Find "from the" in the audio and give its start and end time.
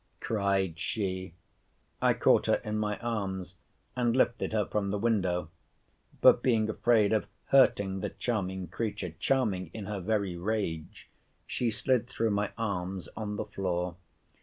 4.65-4.97